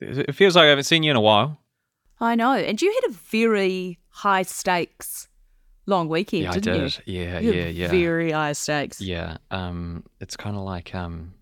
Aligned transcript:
It 0.00 0.34
feels 0.34 0.56
like 0.56 0.64
I 0.64 0.68
haven't 0.68 0.84
seen 0.84 1.02
you 1.02 1.10
in 1.10 1.16
a 1.16 1.20
while. 1.20 1.58
I 2.20 2.34
know. 2.34 2.52
And 2.52 2.80
you 2.80 2.92
had 3.02 3.10
a 3.10 3.14
very 3.14 3.98
high 4.08 4.42
stakes 4.42 5.28
long 5.86 6.08
weekend, 6.08 6.44
Yeah, 6.44 6.52
didn't 6.52 6.78
did. 6.80 6.98
Yeah, 7.06 7.38
you? 7.40 7.52
You 7.52 7.58
yeah, 7.60 7.66
yeah. 7.68 7.88
Very 7.88 8.30
high 8.32 8.52
stakes. 8.52 9.00
Yeah. 9.00 9.38
Um, 9.50 10.04
it's 10.20 10.36
kind 10.36 10.56
of 10.56 10.62
like 10.62 10.94
um, 10.94 11.34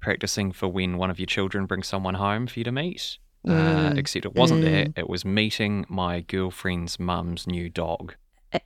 practicing 0.00 0.52
for 0.52 0.68
when 0.68 0.96
one 0.96 1.10
of 1.10 1.18
your 1.18 1.26
children 1.26 1.66
brings 1.66 1.86
someone 1.86 2.14
home 2.14 2.46
for 2.46 2.58
you 2.60 2.64
to 2.64 2.72
meet. 2.72 3.18
Uh, 3.46 3.50
Mm. 3.52 3.96
except 3.98 4.26
it 4.26 4.34
wasn't 4.34 4.62
that. 4.62 4.92
It 4.96 5.08
was 5.08 5.24
meeting 5.24 5.86
my 5.88 6.20
girlfriend's 6.20 6.98
mum's 6.98 7.46
new 7.46 7.70
dog. 7.70 8.14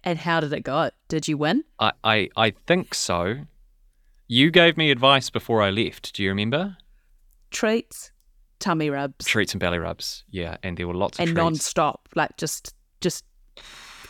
And 0.02 0.18
how 0.18 0.40
did 0.40 0.52
it 0.52 0.62
go? 0.62 0.90
Did 1.08 1.28
you 1.28 1.36
win? 1.36 1.64
I, 1.78 1.92
I, 2.02 2.28
I 2.36 2.50
think 2.66 2.94
so. 2.94 3.40
You 4.28 4.50
gave 4.50 4.76
me 4.78 4.90
advice 4.90 5.28
before 5.28 5.60
I 5.60 5.70
left. 5.70 6.14
Do 6.14 6.22
you 6.22 6.30
remember? 6.30 6.78
Treats, 7.50 8.11
tummy 8.62 8.88
rubs, 8.88 9.26
Treats 9.26 9.52
and 9.52 9.60
belly 9.60 9.78
rubs. 9.78 10.24
Yeah, 10.30 10.56
and 10.62 10.76
there 10.78 10.88
were 10.88 10.94
lots 10.94 11.18
of 11.18 11.22
and 11.24 11.28
treats. 11.28 11.36
non-stop, 11.36 12.08
like 12.14 12.36
just 12.38 12.74
just 13.00 13.24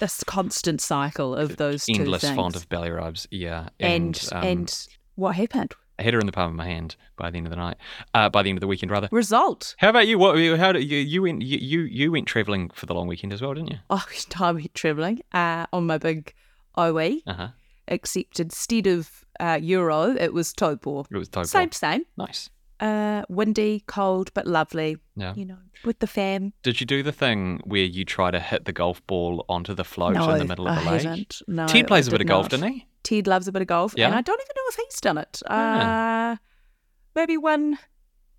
a 0.00 0.08
constant 0.26 0.80
cycle 0.80 1.34
of 1.34 1.56
those 1.56 1.86
endless 1.88 2.22
fond 2.22 2.54
of 2.56 2.68
belly 2.68 2.90
rubs. 2.90 3.26
Yeah, 3.30 3.68
and 3.80 4.16
and 4.16 4.28
um, 4.32 4.44
and 4.44 4.86
what 5.16 5.34
happened? 5.36 5.72
I 5.98 6.04
had 6.04 6.14
her 6.14 6.20
in 6.20 6.26
the 6.26 6.32
palm 6.32 6.50
of 6.50 6.56
my 6.56 6.66
hand 6.66 6.96
by 7.16 7.30
the 7.30 7.36
end 7.36 7.46
of 7.46 7.50
the 7.50 7.56
night. 7.56 7.76
Uh, 8.14 8.28
by 8.28 8.42
the 8.42 8.48
end 8.48 8.56
of 8.56 8.60
the 8.60 8.66
weekend, 8.66 8.90
rather. 8.90 9.08
Result. 9.12 9.74
How 9.78 9.90
about 9.90 10.06
you? 10.08 10.18
What? 10.18 10.36
How 10.58 10.72
did 10.72 10.90
you? 10.90 10.98
You 10.98 11.22
went. 11.22 11.42
You 11.42 11.58
you, 11.58 11.80
you 11.82 12.12
went 12.12 12.26
travelling 12.26 12.70
for 12.74 12.86
the 12.86 12.94
long 12.94 13.06
weekend 13.06 13.32
as 13.32 13.40
well, 13.42 13.54
didn't 13.54 13.70
you? 13.70 13.78
Oh, 13.90 14.04
I 14.40 14.52
went 14.52 14.74
travelling 14.74 15.20
uh, 15.32 15.66
on 15.72 15.86
my 15.86 15.98
big 15.98 16.34
OE, 16.76 17.18
Uh 17.26 17.32
huh. 17.34 17.48
except 17.86 18.40
instead 18.40 18.86
of 18.86 19.24
uh, 19.38 19.58
Euro, 19.62 20.14
it 20.16 20.32
was 20.32 20.52
Taupō. 20.54 21.06
It 21.10 21.16
was 21.16 21.28
dope. 21.28 21.46
Same, 21.46 21.70
same. 21.72 22.02
Nice. 22.16 22.48
Uh, 22.82 23.22
windy, 23.28 23.84
cold, 23.86 24.34
but 24.34 24.44
lovely. 24.46 24.96
Yeah. 25.14 25.34
You 25.36 25.44
know, 25.44 25.58
with 25.84 26.00
the 26.00 26.06
fam. 26.08 26.52
Did 26.64 26.80
you 26.80 26.86
do 26.86 27.02
the 27.04 27.12
thing 27.12 27.60
where 27.64 27.84
you 27.84 28.04
try 28.04 28.32
to 28.32 28.40
hit 28.40 28.64
the 28.64 28.72
golf 28.72 29.06
ball 29.06 29.44
onto 29.48 29.72
the 29.72 29.84
float 29.84 30.14
no, 30.14 30.30
in 30.30 30.38
the 30.38 30.44
middle 30.44 30.66
of 30.66 30.76
I 30.76 30.82
the 30.84 30.90
lake? 30.90 31.02
haven't. 31.02 31.42
No, 31.46 31.66
Ted 31.68 31.86
plays 31.86 32.08
I 32.08 32.10
a 32.10 32.12
bit 32.12 32.20
of 32.22 32.26
golf, 32.26 32.48
doesn't 32.48 32.68
he? 32.68 32.86
Ted 33.04 33.26
loves 33.28 33.46
a 33.46 33.52
bit 33.52 33.62
of 33.62 33.68
golf, 33.68 33.94
Yeah? 33.96 34.06
and 34.06 34.14
I 34.16 34.20
don't 34.20 34.40
even 34.40 34.54
know 34.56 34.62
if 34.68 34.74
he's 34.76 35.00
done 35.00 35.18
it. 35.18 35.42
Uh, 35.46 36.36
maybe 37.14 37.36
one, 37.36 37.78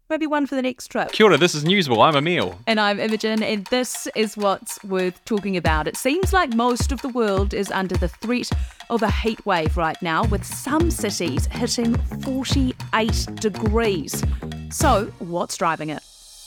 maybe 0.10 0.28
one 0.28 0.46
for 0.46 0.56
the 0.56 0.62
next 0.62 0.88
trip. 0.88 1.12
Kia 1.12 1.28
ora, 1.28 1.38
this 1.38 1.56
is 1.56 1.64
Newsable. 1.64 2.04
I'm 2.04 2.16
Emil. 2.16 2.58
And 2.68 2.80
I'm 2.80 3.00
Imogen, 3.00 3.42
and 3.44 3.66
this 3.68 4.08
is 4.16 4.38
what's 4.38 4.84
worth 4.84 5.24
talking 5.26 5.58
about. 5.58 5.88
It 5.88 5.98
seems 5.98 6.34
like 6.34 6.54
most 6.54 6.92
of 6.92 7.02
the 7.02 7.10
world 7.10 7.54
is 7.54 7.72
under 7.72 7.96
the 7.96 8.08
threat 8.08 8.50
of 8.90 9.02
a 9.02 9.12
heat 9.12 9.46
wave 9.46 9.78
right 9.78 10.00
now, 10.02 10.24
with 10.26 10.44
some 10.46 10.92
cities 10.92 11.48
hitting 11.48 11.96
48 12.24 13.28
degrees. 13.36 14.24
So, 14.70 15.06
what's 15.20 15.58
driving 15.58 15.90
it? 15.90 16.04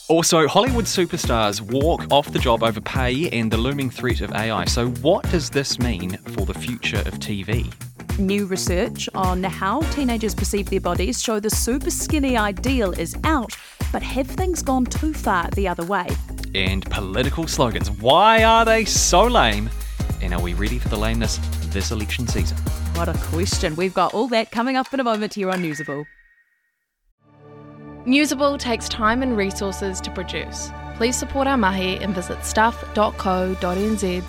Also, 0.09 0.47
Hollywood 0.47 0.85
superstars 0.85 1.61
walk 1.61 2.07
off 2.13 2.33
the 2.33 2.39
job 2.39 2.63
over 2.63 2.81
pay 2.81 3.29
and 3.31 3.51
the 3.51 3.57
looming 3.57 3.91
threat 3.91 4.21
of 4.21 4.33
AI. 4.33 4.65
So, 4.67 4.89
what 4.89 5.29
does 5.31 5.51
this 5.51 5.81
mean 5.81 6.17
for 6.19 6.47
the 6.47 6.55
future 6.55 6.99
of 6.99 7.19
TV? 7.19 7.73
New 8.19 8.47
research 8.47 9.11
on 9.15 9.43
how 9.43 9.81
teenagers 9.93 10.35
perceive 10.35 10.71
their 10.71 10.81
bodies 10.81 11.23
show 11.23 11.39
the 11.39 11.51
super 11.51 11.91
skinny 11.91 12.35
ideal 12.35 12.93
is 12.93 13.15
out, 13.25 13.53
but 13.93 14.03
have 14.03 14.27
things 14.27 14.63
gone 14.63 14.87
too 14.87 15.13
far 15.13 15.51
the 15.51 15.69
other 15.69 15.85
way? 15.85 16.07
And 16.55 16.83
political 16.91 17.47
slogans. 17.47 17.91
Why 17.91 18.43
are 18.43 18.65
they 18.65 18.87
so 18.87 19.25
lame? 19.25 19.69
And 20.23 20.33
are 20.33 20.41
we 20.41 20.55
ready 20.55 20.79
for 20.79 20.89
the 20.89 20.97
lameness 20.97 21.39
this 21.75 21.91
election 21.91 22.27
season? 22.27 22.57
What 22.95 23.11
a 23.11 23.19
question. 23.29 23.77
We've 23.77 23.93
got 23.93 24.15
all 24.15 24.29
that 24.29 24.51
coming 24.51 24.77
up 24.77 24.95
in 24.95 25.01
a 25.01 25.05
moment 25.05 25.35
here 25.35 25.51
on 25.51 25.63
Newsable. 25.63 26.07
Newsable 28.07 28.59
takes 28.59 28.89
time 28.89 29.23
and 29.23 29.37
resources 29.37 30.01
to 30.01 30.11
produce. 30.11 30.71
Please 30.97 31.19
support 31.19 31.47
our 31.47 31.59
mahi 31.59 31.99
and 31.99 32.15
visit 32.15 32.43
stuff.co.nz 32.47 34.23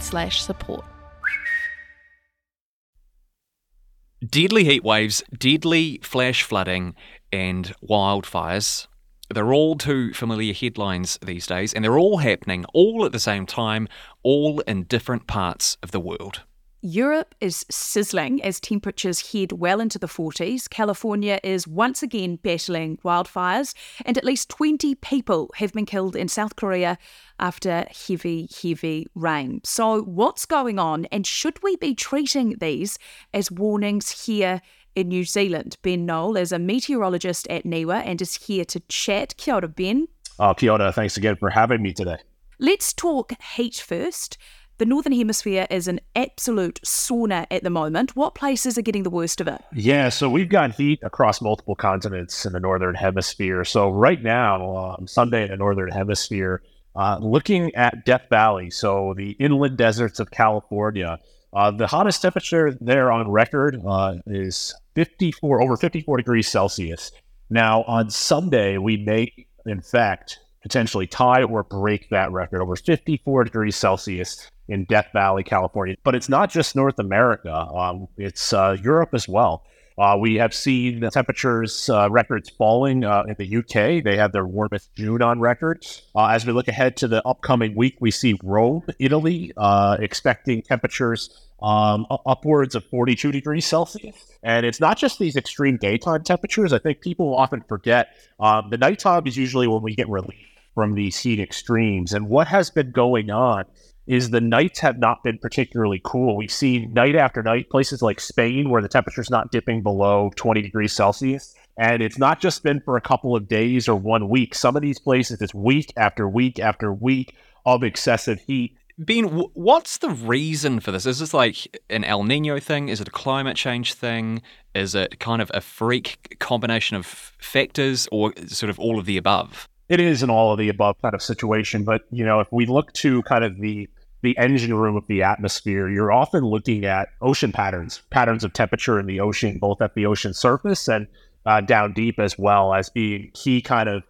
Deadly 4.28 4.64
heat 4.64 4.84
waves, 4.84 5.24
deadly 5.38 6.00
flash 6.02 6.42
flooding, 6.42 6.96
and 7.32 7.74
wildfires. 7.88 8.88
They're 9.30 9.54
all 9.54 9.78
too 9.78 10.14
familiar 10.14 10.54
headlines 10.54 11.20
these 11.22 11.46
days, 11.46 11.74
and 11.74 11.84
they're 11.84 12.00
all 12.00 12.18
happening 12.18 12.66
all 12.74 13.06
at 13.06 13.12
the 13.12 13.20
same 13.20 13.46
time, 13.46 13.88
all 14.24 14.60
in 14.62 14.84
different 14.84 15.28
parts 15.28 15.78
of 15.84 15.92
the 15.92 16.00
world. 16.00 16.42
Europe 16.82 17.34
is 17.42 17.66
sizzling 17.72 18.42
as 18.44 18.60
temperatures 18.60 19.32
head 19.32 19.52
well 19.52 19.80
into 19.80 19.98
the 19.98 20.08
40s. 20.08 20.70
California 20.70 21.40
is 21.44 21.68
once 21.68 22.04
again 22.04 22.36
battling 22.36 22.98
wildfires, 22.98 23.74
and 24.06 24.18
at 24.18 24.24
least 24.24 24.50
20 24.50 24.96
people 24.96 25.52
have 25.56 25.74
been 25.74 25.86
killed 25.86 26.16
in 26.16 26.28
South 26.28 26.56
Korea 26.56 26.98
after 27.40 27.86
heavy, 28.08 28.48
heavy 28.62 29.08
rain. 29.16 29.62
So, 29.64 30.02
what's 30.04 30.46
going 30.46 30.78
on, 30.78 31.06
and 31.06 31.26
should 31.26 31.62
we 31.64 31.76
be 31.78 31.96
treating 31.96 32.56
these 32.60 33.00
as 33.34 33.52
warnings 33.52 34.26
here 34.26 34.62
in 34.96 35.08
New 35.08 35.24
Zealand? 35.24 35.78
Ben 35.82 36.06
Noll 36.06 36.38
is 36.38 36.52
a 36.52 36.60
meteorologist 36.60 37.48
at 37.50 37.64
NIWA 37.64 38.04
and 38.06 38.22
is 38.22 38.36
here 38.36 38.66
to 38.66 38.80
chat. 38.82 39.36
Kia 39.38 39.56
ora, 39.56 39.68
Ben. 39.68 40.08
Uh, 40.40 40.54
Kia 40.54 40.72
ora, 40.72 40.92
thanks 40.92 41.18
again 41.18 41.36
for 41.36 41.50
having 41.50 41.82
me 41.82 41.94
today. 41.94 42.18
Let's 42.60 42.94
talk 42.94 43.34
heat 43.56 43.76
first. 43.76 44.38
The 44.80 44.86
Northern 44.86 45.14
Hemisphere 45.14 45.66
is 45.72 45.88
an 45.88 46.00
absolute 46.16 46.80
sauna 46.86 47.48
at 47.50 47.64
the 47.64 47.72
moment. 47.72 48.16
What 48.16 48.36
places 48.36 48.78
are 48.78 48.84
getting 48.84 49.02
the 49.02 49.10
worst 49.10 49.42
of 49.42 49.48
it? 49.48 49.60
Yeah, 49.74 50.10
so 50.10 50.30
we've 50.30 50.50
got 50.50 50.76
heat 50.76 51.00
across 51.02 51.42
multiple 51.42 51.74
continents 51.74 52.46
in 52.46 52.54
the 52.54 52.60
Northern 52.60 52.94
Hemisphere. 52.94 53.66
So 53.66 53.90
right 53.90 54.22
now, 54.22 54.96
um, 55.00 55.08
Sunday 55.08 55.46
in 55.46 55.50
the 55.50 55.58
Northern 55.58 55.90
Hemisphere, 55.90 56.62
uh, 56.96 57.18
looking 57.20 57.74
at 57.74 58.06
Death 58.06 58.28
Valley, 58.30 58.70
so 58.70 59.16
the 59.18 59.32
inland 59.40 59.78
deserts 59.78 60.20
of 60.20 60.30
California, 60.30 61.18
uh, 61.54 61.72
the 61.72 61.88
hottest 61.88 62.22
temperature 62.22 62.78
there 62.80 63.12
on 63.12 63.32
record 63.32 63.82
uh, 63.84 64.18
is 64.28 64.76
54, 64.94 65.64
over 65.64 65.76
54 65.76 66.18
degrees 66.18 66.48
Celsius. 66.48 67.12
Now, 67.50 67.82
on 67.84 68.12
Sunday, 68.12 68.78
we 68.78 68.98
may, 68.98 69.34
in 69.66 69.82
fact, 69.82 70.38
potentially 70.62 71.08
tie 71.08 71.42
or 71.42 71.64
break 71.64 72.12
that 72.12 72.32
record 72.32 72.62
over 72.62 72.76
54 72.76 73.46
degrees 73.46 73.76
Celsius 73.76 74.52
in 74.68 74.86
Death 74.86 75.08
Valley, 75.14 75.44
California. 75.44 75.96
But 76.04 76.16
it's 76.16 76.30
not 76.30 76.50
just 76.50 76.76
North 76.76 77.00
America, 77.00 77.54
um, 77.54 78.08
it's 78.18 78.54
uh, 78.54 78.78
Europe 78.82 79.10
as 79.14 79.28
well. 79.28 79.64
Uh, 79.98 80.16
we 80.20 80.36
have 80.36 80.54
seen 80.54 81.02
temperatures 81.12 81.90
uh, 81.90 82.08
records 82.12 82.50
falling 82.50 83.04
uh, 83.04 83.24
in 83.28 83.36
the 83.40 83.58
UK. 83.58 84.04
They 84.04 84.16
have 84.16 84.32
their 84.32 84.46
warmest 84.46 84.94
June 84.96 85.24
on 85.24 85.40
record. 85.40 85.84
Uh, 86.16 86.28
as 86.28 86.46
we 86.46 86.54
look 86.54 86.68
ahead 86.68 86.98
to 86.98 87.08
the 87.08 87.28
upcoming 87.28 87.76
week, 87.76 87.98
we 88.00 88.12
see 88.12 88.38
Rome, 88.44 88.84
Italy, 89.00 89.54
uh, 89.58 89.98
expecting 90.00 90.62
temperatures 90.62 91.48
um, 91.64 92.06
upwards 92.28 92.76
of 92.76 92.86
42 92.86 93.32
degrees 93.32 93.66
Celsius. 93.66 94.16
And 94.44 94.68
it's 94.68 94.80
not 94.80 94.98
just 94.98 95.18
these 95.18 95.36
extreme 95.36 95.78
daytime 95.78 96.24
temperatures. 96.24 96.74
I 96.74 96.78
think 96.78 97.02
people 97.02 97.36
often 97.36 97.64
forget 97.68 98.10
um, 98.40 98.70
the 98.70 98.78
nighttime 98.78 99.26
is 99.26 99.36
usually 99.36 99.68
when 99.68 99.82
we 99.82 99.96
get 99.96 100.08
relief 100.08 100.46
from 100.76 100.94
these 100.94 101.18
heat 101.18 101.40
extremes. 101.40 102.14
And 102.14 102.30
what 102.30 102.48
has 102.48 102.70
been 102.70 102.92
going 102.92 103.32
on 103.32 103.66
is 104.08 104.30
the 104.30 104.42
nights 104.42 104.80
have 104.80 104.98
not 104.98 105.24
been 105.24 105.38
particularly 105.38 106.02
cool. 106.04 106.38
We've 106.38 106.52
seen 106.52 106.94
night 106.94 107.16
after 107.16 107.44
night 107.44 107.70
places 107.70 108.02
like 108.02 108.20
Spain 108.20 108.70
where 108.70 108.82
the 108.82 108.88
temperature's 108.88 109.30
not 109.30 109.52
dipping 109.52 109.84
below 109.84 110.32
20 110.36 110.62
degrees 110.62 110.94
Celsius. 110.94 111.54
And 111.78 112.02
it's 112.02 112.18
not 112.18 112.40
just 112.40 112.64
been 112.64 112.80
for 112.80 112.98
a 112.98 113.02
couple 113.02 113.36
of 113.36 113.48
days 113.48 113.88
or 113.88 113.96
one 113.96 114.30
week. 114.30 114.56
Some 114.56 114.76
of 114.76 114.82
these 114.82 114.98
places, 114.98 115.42
it's 115.42 115.54
week 115.54 115.94
after 115.96 116.28
week 116.28 116.60
after 116.60 116.92
week 116.92 117.36
of 117.66 117.84
excessive 117.84 118.40
heat. 118.48 118.78
Ben, 118.98 119.26
what's 119.26 119.98
the 119.98 120.10
reason 120.10 120.80
for 120.80 120.92
this? 120.92 121.06
Is 121.06 121.20
this 121.20 121.34
like 121.34 121.78
an 121.90 122.04
El 122.04 122.24
Nino 122.24 122.60
thing? 122.60 122.90
Is 122.90 123.00
it 123.00 123.10
a 123.10 123.12
climate 123.12 123.56
change 123.56 123.94
thing? 123.94 124.42
Is 124.74 124.96
it 124.96 125.20
kind 125.20 125.40
of 125.40 125.52
a 125.54 125.62
freak 125.62 126.38
combination 126.40 126.98
of 126.98 127.06
factors 127.06 128.08
or 128.12 128.34
sort 128.48 128.72
of 128.72 128.80
all 128.80 128.98
of 128.98 129.06
the 129.06 129.18
above? 129.18 129.70
It 129.88 130.00
is 130.00 130.24
an 130.24 130.32
all 130.32 130.52
of 130.52 130.58
the 130.58 130.70
above 130.70 131.00
kind 131.02 131.14
of 131.14 131.22
situation. 131.22 131.84
But, 131.84 132.06
you 132.10 132.26
know, 132.26 132.40
if 132.40 132.52
we 132.52 132.66
look 132.66 132.92
to 132.94 133.22
kind 133.24 133.44
of 133.44 133.60
the 133.60 133.88
the 134.22 134.38
engine 134.38 134.74
room 134.74 134.96
of 134.96 135.06
the 135.08 135.24
atmosphere, 135.24 135.90
you're 135.90 136.12
often 136.12 136.44
looking 136.44 136.86
at 136.86 137.10
ocean 137.22 137.52
patterns, 137.52 138.02
patterns 138.10 138.44
of 138.44 138.54
temperature 138.54 139.00
in 139.00 139.06
the 139.06 139.20
ocean, 139.20 139.58
both 139.60 139.82
at 139.82 139.94
the 139.94 140.06
ocean 140.06 140.34
surface 140.34 140.88
and 140.88 141.08
uh, 141.46 141.62
down 141.62 141.94
deep 141.94 142.20
as 142.20 142.38
well 142.38 142.74
as 142.74 142.90
being 142.90 143.32
key 143.34 143.62
kind 143.62 143.88
of 143.88 144.04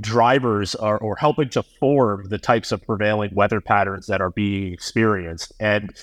drivers 0.00 0.74
or, 0.76 0.98
or 0.98 1.16
helping 1.16 1.48
to 1.50 1.62
form 1.62 2.28
the 2.28 2.38
types 2.38 2.72
of 2.72 2.84
prevailing 2.86 3.34
weather 3.34 3.60
patterns 3.60 4.06
that 4.06 4.20
are 4.20 4.30
being 4.30 4.72
experienced. 4.72 5.52
And 5.60 5.94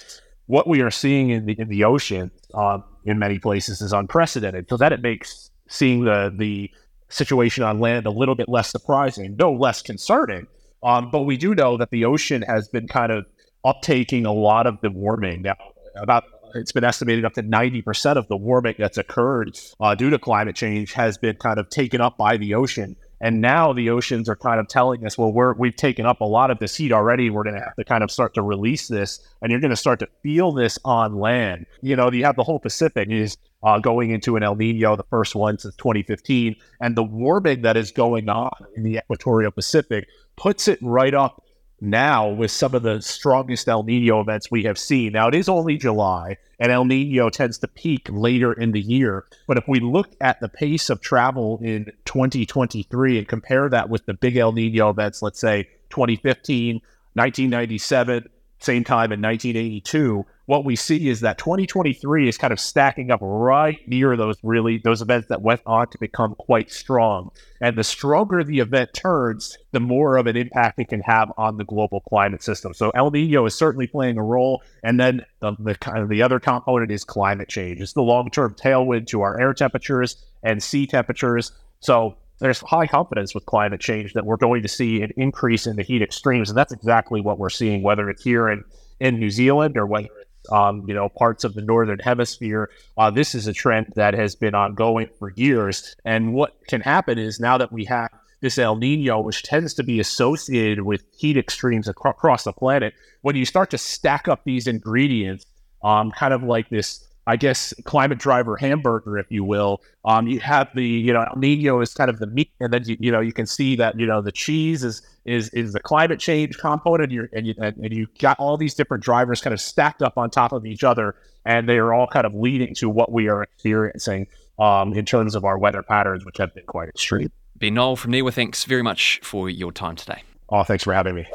what 0.48 0.68
we 0.68 0.82
are 0.82 0.92
seeing 0.92 1.30
in 1.30 1.46
the 1.46 1.56
in 1.58 1.70
the 1.70 1.84
ocean 1.84 2.32
um, 2.54 2.84
in 3.04 3.20
many 3.20 3.40
places 3.40 3.82
is 3.82 3.94
unprecedented. 3.94 4.70
So 4.70 4.78
that 4.78 4.92
it 4.92 5.02
makes 5.02 5.50
seeing 5.68 6.04
the 6.04 6.34
the 6.36 6.70
situation 7.10 7.64
on 7.64 7.80
land 7.80 8.06
a 8.06 8.12
little 8.12 8.36
bit 8.36 8.50
less 8.50 8.70
surprising, 8.70 9.36
no 9.38 9.54
less 9.54 9.82
concerning. 9.82 10.48
Um, 10.84 11.10
but 11.10 11.22
we 11.22 11.38
do 11.38 11.56
know 11.56 11.78
that 11.78 11.90
the 11.90 12.06
ocean 12.06 12.44
has 12.44 12.68
been 12.68 12.88
kind 12.88 13.12
of 13.12 13.26
uptaking 13.66 14.26
a 14.26 14.32
lot 14.32 14.68
of 14.68 14.80
the 14.82 14.90
warming. 14.90 15.42
Now, 15.42 15.56
about 15.96 16.26
it's 16.54 16.72
been 16.72 16.86
estimated 16.86 17.26
up 17.26 17.34
to 17.34 17.44
90% 17.44 18.16
of 18.16 18.28
the 18.30 18.38
warming 18.38 18.76
that's 18.78 18.98
occurred 18.98 19.60
uh, 19.82 19.94
due 19.94 20.10
to 20.10 20.18
climate 20.18 20.56
change 20.56 20.94
has 20.94 21.18
been 21.18 21.36
kind 21.36 21.60
of 21.60 21.70
taken 21.70 22.00
up 22.00 22.18
by 22.18 22.38
the 22.38 22.54
ocean. 22.54 22.96
And 23.22 23.42
now 23.42 23.74
the 23.74 23.90
oceans 23.90 24.30
are 24.30 24.36
kind 24.36 24.60
of 24.60 24.68
telling 24.68 25.06
us, 25.06 25.18
well, 25.18 25.32
we're, 25.32 25.54
we've 25.54 25.76
taken 25.76 26.06
up 26.06 26.22
a 26.22 26.26
lot 26.26 26.52
of 26.52 26.60
this 26.60 26.76
heat 26.76 26.92
already. 26.92 27.30
We're 27.30 27.44
going 27.44 27.56
to 27.56 27.62
have 27.62 27.76
to 27.76 27.84
kind 27.84 28.04
of 28.04 28.12
start 28.12 28.34
to 28.36 28.42
release 28.42 28.88
this, 28.88 29.20
and 29.42 29.52
you're 29.52 29.62
going 29.62 29.72
to 29.72 29.78
start 29.78 30.00
to 30.00 30.08
feel 30.22 30.52
this 30.52 30.78
on 30.86 31.16
land. 31.16 31.66
You 31.82 31.96
know, 31.96 32.12
you 32.12 32.26
have 32.26 32.36
the 32.36 32.44
whole 32.44 32.60
Pacific 32.60 33.10
is 33.10 33.38
uh, 33.64 33.80
going 33.80 34.12
into 34.12 34.36
an 34.36 34.44
El 34.44 34.56
Nino, 34.56 34.96
the 34.96 35.04
first 35.10 35.34
one 35.34 35.58
since 35.58 35.76
2015, 35.78 36.56
and 36.82 36.96
the 36.96 37.04
warming 37.04 37.62
that 37.64 37.78
is 37.78 37.92
going 37.92 38.30
on 38.30 38.54
in 38.76 38.84
the 38.84 38.98
equatorial 38.98 39.52
Pacific 39.52 40.08
puts 40.36 40.68
it 40.68 40.78
right 40.82 41.14
up 41.14 41.45
now 41.82 42.30
with 42.30 42.52
some 42.52 42.74
of 42.74 42.84
the 42.84 43.02
strongest 43.02 43.68
El 43.68 43.84
Nino 43.84 44.22
events 44.22 44.50
we 44.50 44.64
have 44.64 44.78
seen. 44.78 45.14
Now, 45.14 45.28
it 45.28 45.36
is 45.36 45.50
only 45.50 45.78
July, 45.78 46.38
and 46.60 46.72
El 46.72 46.86
Nino 46.86 47.30
tends 47.30 47.58
to 47.60 47.68
peak 47.68 48.08
later 48.10 48.54
in 48.54 48.72
the 48.72 48.82
year. 48.82 49.26
But 49.48 49.58
if 49.58 49.68
we 49.68 49.80
look 49.80 50.10
at 50.22 50.40
the 50.40 50.50
pace 50.50 50.90
of 50.90 51.02
travel 51.02 51.60
in 51.62 51.92
2023 52.06 53.18
and 53.18 53.28
compare 53.28 53.70
that 53.70 53.90
with 53.90 54.06
the 54.06 54.14
big 54.14 54.38
El 54.38 54.54
Nino 54.54 54.90
events, 54.90 55.22
let's 55.22 55.40
say 55.40 55.64
2015, 55.90 56.76
1997, 57.14 58.30
same 58.60 58.84
time 58.84 59.12
in 59.12 59.22
1982, 59.22 60.26
what 60.46 60.64
we 60.64 60.76
see 60.76 61.10
is 61.10 61.22
that 61.22 61.38
2023 61.38 62.30
is 62.30 62.38
kind 62.38 62.54
of 62.54 62.60
stacking 62.60 63.12
up 63.12 63.20
right 63.22 63.80
near 63.88 64.16
those 64.16 64.38
really 64.44 64.78
those 64.78 65.02
events 65.02 65.28
that 65.28 65.42
went 65.42 65.62
on 65.66 65.88
to 65.90 65.98
become 65.98 66.36
quite 66.36 66.72
strong. 66.72 67.32
And 67.62 67.78
the 67.78 67.84
stronger 67.84 68.44
the 68.44 68.60
event 68.60 68.94
turns, 68.94 69.58
the 69.72 69.80
more 69.80 70.18
of 70.18 70.28
an 70.28 70.38
impact 70.38 70.80
it 70.80 70.90
can 70.90 71.02
have 71.02 71.32
on 71.38 71.58
the 71.58 71.66
global 71.66 72.02
climate 72.02 72.44
system. 72.44 72.74
So 72.74 72.92
El 72.92 73.12
Nino 73.12 73.46
is 73.46 73.56
certainly 73.56 73.88
playing 73.88 74.18
a 74.18 74.24
role. 74.24 74.62
And 74.84 75.00
then 75.00 75.26
the, 75.40 75.56
the 75.60 75.76
kind 75.76 76.00
of 76.00 76.10
the 76.10 76.22
other 76.22 76.40
component 76.40 76.92
is 76.92 77.04
climate 77.04 77.50
change. 77.50 77.82
It's 77.82 77.94
the 77.94 78.02
long 78.02 78.30
term 78.30 78.56
tailwind 78.56 79.08
to 79.08 79.22
our 79.22 79.40
air 79.40 79.54
temperatures 79.54 80.24
and 80.44 80.62
sea 80.62 80.86
temperatures. 80.86 81.52
So 81.80 82.18
there's 82.40 82.60
high 82.62 82.88
confidence 82.88 83.34
with 83.34 83.46
climate 83.46 83.80
change 83.80 84.14
that 84.14 84.26
we're 84.26 84.38
going 84.38 84.62
to 84.62 84.68
see 84.68 85.02
an 85.02 85.12
increase 85.18 85.68
in 85.68 85.76
the 85.76 85.84
heat 85.84 86.02
extremes, 86.02 86.50
and 86.50 86.58
that's 86.58 86.74
exactly 86.74 87.22
what 87.22 87.40
we're 87.40 87.50
seeing, 87.50 87.82
whether 87.82 88.10
it's 88.10 88.24
here 88.24 88.50
in 88.50 88.64
in 89.00 89.20
New 89.20 89.30
Zealand 89.30 89.78
or 89.78 89.86
whether 89.86 90.08
it's 90.22 90.52
um, 90.52 90.84
you 90.88 90.94
know 90.94 91.10
parts 91.10 91.44
of 91.44 91.54
the 91.54 91.62
northern 91.62 92.00
hemisphere. 92.00 92.70
Uh, 92.98 93.10
this 93.10 93.36
is 93.36 93.48
a 93.48 93.54
trend 93.54 93.94
that 93.96 94.14
has 94.14 94.36
been 94.36 94.56
ongoing 94.56 95.10
for 95.18 95.32
years, 95.36 95.96
and 96.06 96.34
what 96.34 96.56
can 96.68 96.82
happen 96.82 97.18
is 97.18 97.40
now 97.40 97.58
that 97.58 97.72
we 97.72 97.86
have 97.86 98.10
this 98.42 98.58
El 98.58 98.76
Nino, 98.76 99.22
which 99.22 99.44
tends 99.44 99.74
to 99.74 99.84
be 99.84 100.00
associated 100.00 100.82
with 100.82 101.04
heat 101.18 101.38
extremes 101.38 101.88
across 101.88 102.44
the 102.44 102.54
planet, 102.54 102.94
when 103.22 103.36
you 103.36 103.46
start 103.46 103.72
to 103.72 103.78
stack 103.78 104.28
up 104.28 104.44
these 104.44 104.68
ingredients, 104.68 105.46
um, 105.84 106.12
kind 106.12 106.34
of 106.34 106.44
like 106.44 106.70
this 106.70 107.08
I 107.28 107.36
guess, 107.36 107.74
climate 107.86 108.20
driver 108.20 108.56
hamburger, 108.56 109.18
if 109.18 109.32
you 109.32 109.44
will. 109.44 109.82
Um, 110.04 110.28
you 110.28 110.40
have 110.42 110.70
the, 110.76 110.86
you 110.86 111.12
know, 111.12 111.24
El 111.24 111.38
Nino 111.38 111.82
is 111.82 111.94
kind 111.94 112.10
of 112.10 112.20
the 112.20 112.28
meat, 112.28 112.52
and 112.60 112.72
then 112.72 112.84
you, 112.86 112.98
you 113.00 113.12
know, 113.12 113.20
you 113.20 113.34
can 113.34 113.46
see 113.46 113.76
that, 113.78 114.00
you 114.00 114.06
know, 114.06 114.22
the 114.22 114.32
cheese 114.32 114.84
is 114.84 115.02
is 115.26 115.50
is 115.50 115.74
the 115.74 115.80
climate 115.80 116.20
change 116.20 116.58
component, 116.58 117.12
and 117.12 117.12
you 117.12 117.28
and 117.34 117.48
you 117.48 117.56
and 117.60 117.94
you 117.94 118.08
got 118.20 118.40
all 118.40 118.58
these 118.58 118.76
different 118.76 119.04
drivers 119.04 119.42
kind 119.42 119.54
of 119.54 119.60
stacked 119.60 120.02
up 120.02 120.18
on 120.18 120.30
top 120.30 120.52
of 120.52 120.66
each 120.66 120.84
other, 120.84 121.16
and 121.46 121.68
they 121.68 121.78
are 121.78 121.94
all 121.94 122.08
kind 122.08 122.26
of 122.26 122.36
leading 122.36 122.76
to 122.76 122.90
what 122.90 123.12
we 123.12 123.28
are 123.28 123.44
experiencing 123.44 124.28
um, 124.60 124.94
in 124.94 125.06
terms 125.06 125.36
of 125.36 125.44
our 125.44 125.58
weather 125.58 125.82
patterns, 125.82 126.26
which 126.26 126.38
have 126.38 126.54
been 126.54 126.66
quite 126.66 126.90
extreme. 126.90 127.32
Ben 127.56 127.74
Noll 127.74 127.96
from 127.96 128.12
NIWA, 128.12 128.34
thanks 128.34 128.66
very 128.66 128.84
much 128.84 129.20
for 129.24 129.50
your 129.50 129.72
time 129.72 129.96
today. 129.96 130.24
Oh, 130.50 130.64
thanks 130.64 130.84
for 130.84 130.94
having 130.94 131.16
me. 131.16 131.26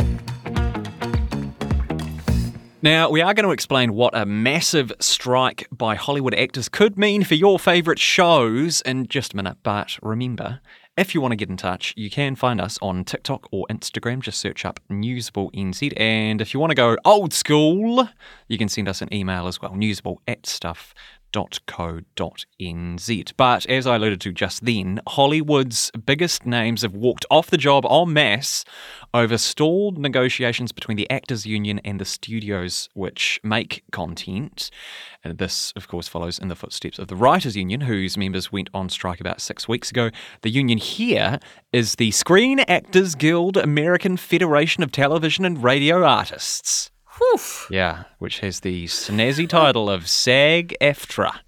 Now, 2.82 3.10
we 3.10 3.20
are 3.20 3.34
going 3.34 3.44
to 3.44 3.52
explain 3.52 3.92
what 3.92 4.16
a 4.16 4.24
massive 4.24 4.90
strike 5.00 5.68
by 5.70 5.96
Hollywood 5.96 6.34
actors 6.34 6.70
could 6.70 6.96
mean 6.96 7.24
for 7.24 7.34
your 7.34 7.58
favourite 7.58 7.98
shows 7.98 8.80
in 8.80 9.06
just 9.06 9.34
a 9.34 9.36
minute. 9.36 9.58
But 9.62 9.98
remember, 10.00 10.60
if 10.96 11.14
you 11.14 11.20
want 11.20 11.32
to 11.32 11.36
get 11.36 11.50
in 11.50 11.58
touch, 11.58 11.92
you 11.94 12.08
can 12.08 12.36
find 12.36 12.58
us 12.58 12.78
on 12.80 13.04
TikTok 13.04 13.48
or 13.52 13.66
Instagram. 13.70 14.20
Just 14.20 14.40
search 14.40 14.64
up 14.64 14.80
Newsable 14.90 15.52
NZ. 15.52 15.92
And 15.98 16.40
if 16.40 16.54
you 16.54 16.60
want 16.60 16.70
to 16.70 16.74
go 16.74 16.96
old 17.04 17.34
school, 17.34 18.08
you 18.48 18.56
can 18.56 18.70
send 18.70 18.88
us 18.88 19.02
an 19.02 19.12
email 19.12 19.46
as 19.46 19.60
well, 19.60 19.72
newsable 19.72 20.16
at 20.26 20.46
stuff 20.46 20.94
hollywood.co.nz. 21.34 23.32
But 23.36 23.66
as 23.66 23.86
I 23.86 23.96
alluded 23.96 24.20
to 24.22 24.32
just 24.32 24.64
then, 24.64 25.00
Hollywood's 25.06 25.90
biggest 25.92 26.46
names 26.46 26.82
have 26.82 26.94
walked 26.94 27.26
off 27.30 27.48
the 27.48 27.56
job 27.56 27.86
en 27.86 28.12
masse 28.12 28.64
over 29.12 29.38
stalled 29.38 29.98
negotiations 29.98 30.72
between 30.72 30.96
the 30.96 31.10
Actors 31.10 31.46
Union 31.46 31.80
and 31.84 32.00
the 32.00 32.04
studios 32.04 32.88
which 32.94 33.40
make 33.42 33.82
content. 33.90 34.70
And 35.24 35.38
this, 35.38 35.72
of 35.76 35.88
course, 35.88 36.08
follows 36.08 36.38
in 36.38 36.48
the 36.48 36.56
footsteps 36.56 36.98
of 36.98 37.08
the 37.08 37.16
Writers 37.16 37.56
Union, 37.56 37.82
whose 37.82 38.16
members 38.16 38.52
went 38.52 38.70
on 38.72 38.88
strike 38.88 39.20
about 39.20 39.40
six 39.40 39.68
weeks 39.68 39.90
ago. 39.90 40.10
The 40.42 40.50
union 40.50 40.78
here 40.78 41.38
is 41.72 41.96
the 41.96 42.10
Screen 42.12 42.60
Actors 42.60 43.14
Guild 43.14 43.56
American 43.56 44.16
Federation 44.16 44.82
of 44.82 44.92
Television 44.92 45.44
and 45.44 45.62
Radio 45.62 46.04
Artists. 46.04 46.90
Whew. 47.20 47.38
Yeah, 47.70 48.04
which 48.18 48.40
has 48.40 48.60
the 48.60 48.86
snazzy 48.86 49.48
title 49.48 49.90
of 49.90 50.08
SAG-AFTRA. 50.08 51.40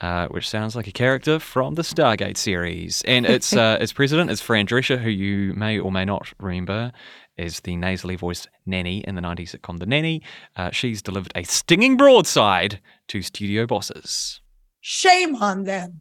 Uh, 0.00 0.26
which 0.28 0.48
sounds 0.48 0.74
like 0.74 0.86
a 0.86 0.92
character 0.92 1.38
from 1.38 1.74
the 1.74 1.82
Stargate 1.82 2.38
series. 2.38 3.02
And 3.02 3.26
its 3.36 3.54
uh, 3.54 3.76
its 3.80 3.92
president 3.92 4.30
is 4.30 4.40
Fran 4.40 4.66
Drescher, 4.66 4.98
who 4.98 5.10
you 5.10 5.52
may 5.52 5.78
or 5.78 5.92
may 5.92 6.06
not 6.06 6.32
remember 6.38 6.90
as 7.36 7.60
the 7.60 7.76
nasally 7.76 8.16
voiced 8.16 8.48
nanny 8.64 9.04
in 9.06 9.14
the 9.14 9.20
90s 9.20 9.54
sitcom 9.54 9.78
The 9.78 9.86
Nanny. 9.86 10.22
Uh, 10.56 10.70
she's 10.70 11.02
delivered 11.02 11.32
a 11.34 11.42
stinging 11.42 11.98
broadside 11.98 12.80
to 13.08 13.20
studio 13.20 13.66
bosses. 13.66 14.40
Shame 14.80 15.36
on 15.36 15.64
them. 15.64 16.00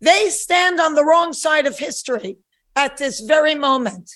They 0.00 0.28
stand 0.30 0.80
on 0.80 0.94
the 0.94 1.04
wrong 1.04 1.32
side 1.32 1.66
of 1.66 1.78
history 1.78 2.38
at 2.76 2.96
this 2.98 3.20
very 3.20 3.54
moment. 3.54 4.10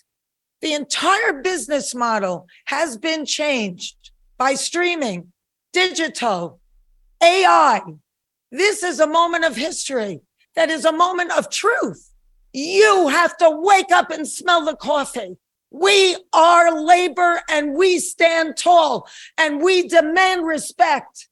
The 0.60 0.74
entire 0.74 1.42
business 1.42 1.94
model 1.94 2.46
has 2.66 2.98
been 2.98 3.24
changed 3.24 4.10
by 4.36 4.54
streaming, 4.54 5.32
digital, 5.72 6.60
AI. 7.22 7.80
This 8.50 8.82
is 8.82 9.00
a 9.00 9.06
moment 9.06 9.44
of 9.44 9.56
history 9.56 10.20
that 10.56 10.70
is 10.70 10.84
a 10.84 10.92
moment 10.92 11.32
of 11.32 11.50
truth. 11.50 12.10
You 12.52 13.08
have 13.08 13.36
to 13.38 13.50
wake 13.50 13.92
up 13.92 14.10
and 14.10 14.26
smell 14.26 14.64
the 14.64 14.76
coffee. 14.76 15.36
We 15.70 16.16
are 16.32 16.78
labor 16.78 17.42
and 17.48 17.74
we 17.74 17.98
stand 18.00 18.56
tall 18.56 19.08
and 19.38 19.62
we 19.62 19.88
demand 19.88 20.44
respect 20.44 21.28